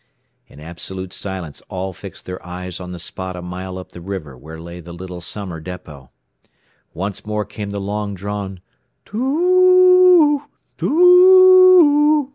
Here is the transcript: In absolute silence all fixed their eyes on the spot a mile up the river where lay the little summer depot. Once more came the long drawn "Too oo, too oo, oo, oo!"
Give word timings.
In 0.47 0.59
absolute 0.59 1.13
silence 1.13 1.61
all 1.69 1.93
fixed 1.93 2.25
their 2.25 2.43
eyes 2.43 2.79
on 2.79 2.91
the 2.91 2.97
spot 2.97 3.35
a 3.35 3.41
mile 3.43 3.77
up 3.77 3.89
the 3.91 4.01
river 4.01 4.35
where 4.35 4.59
lay 4.59 4.79
the 4.79 4.93
little 4.93 5.21
summer 5.21 5.59
depot. 5.59 6.09
Once 6.95 7.23
more 7.23 7.45
came 7.45 7.69
the 7.69 7.79
long 7.79 8.15
drawn 8.15 8.61
"Too 9.05 9.21
oo, 9.23 10.41
too 10.79 10.87
oo, 10.87 11.01
oo, 11.01 12.17
oo!" 12.23 12.29